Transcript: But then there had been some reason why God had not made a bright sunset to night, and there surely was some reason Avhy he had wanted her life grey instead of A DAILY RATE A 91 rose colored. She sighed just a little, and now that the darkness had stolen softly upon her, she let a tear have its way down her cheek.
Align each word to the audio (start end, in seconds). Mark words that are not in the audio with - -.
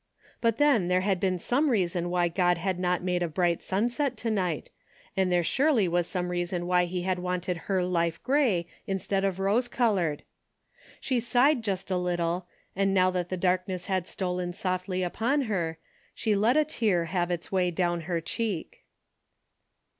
But 0.41 0.57
then 0.57 0.87
there 0.87 1.01
had 1.01 1.19
been 1.19 1.37
some 1.37 1.69
reason 1.69 2.09
why 2.09 2.27
God 2.27 2.57
had 2.57 2.79
not 2.79 3.03
made 3.03 3.21
a 3.21 3.27
bright 3.27 3.61
sunset 3.61 4.17
to 4.17 4.31
night, 4.31 4.71
and 5.15 5.31
there 5.31 5.43
surely 5.43 5.87
was 5.87 6.07
some 6.07 6.29
reason 6.29 6.63
Avhy 6.63 6.87
he 6.87 7.01
had 7.03 7.19
wanted 7.19 7.55
her 7.69 7.83
life 7.83 8.17
grey 8.23 8.65
instead 8.87 9.23
of 9.23 9.35
A 9.35 9.37
DAILY 9.37 9.45
RATE 9.45 9.49
A 9.51 9.53
91 9.53 9.53
rose 9.57 9.67
colored. 9.67 10.23
She 11.01 11.19
sighed 11.19 11.63
just 11.63 11.91
a 11.91 11.97
little, 11.97 12.47
and 12.75 12.95
now 12.95 13.11
that 13.11 13.29
the 13.29 13.37
darkness 13.37 13.85
had 13.85 14.07
stolen 14.07 14.53
softly 14.53 15.03
upon 15.03 15.41
her, 15.41 15.77
she 16.15 16.35
let 16.35 16.57
a 16.57 16.65
tear 16.65 17.05
have 17.05 17.29
its 17.29 17.51
way 17.51 17.69
down 17.69 18.01
her 18.01 18.19
cheek. 18.19 18.83